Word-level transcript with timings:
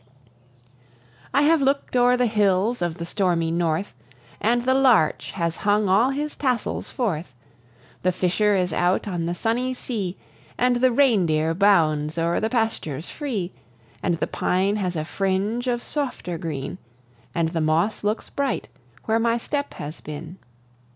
I 1.31 1.43
have 1.43 1.61
looked 1.61 1.95
o'er 1.95 2.17
the 2.17 2.25
hills 2.25 2.81
of 2.81 2.97
the 2.97 3.05
stormy 3.05 3.51
North, 3.51 3.93
And 4.39 4.63
the 4.63 4.73
larch 4.73 5.33
has 5.33 5.57
hung 5.57 5.87
all 5.87 6.09
his 6.09 6.35
tassels 6.35 6.89
forth; 6.89 7.35
The 8.01 8.11
fisher 8.11 8.55
is 8.55 8.73
out 8.73 9.07
on 9.07 9.27
the 9.27 9.35
sunny 9.35 9.75
sea, 9.75 10.17
And 10.57 10.77
the 10.77 10.91
reindeer 10.91 11.53
bounds 11.53 12.17
o'er 12.17 12.39
the 12.39 12.49
pastures 12.49 13.11
free, 13.11 13.51
And 14.01 14.15
the 14.17 14.25
pine 14.25 14.77
has 14.77 14.95
a 14.95 15.05
fringe 15.05 15.67
of 15.67 15.83
softer 15.83 16.39
green, 16.39 16.79
And 17.35 17.49
the 17.49 17.61
moss 17.61 18.03
looks 18.03 18.27
bright, 18.31 18.69
where 19.05 19.19
my 19.19 19.37
step 19.37 19.75
has 19.75 20.01
been. 20.01 20.39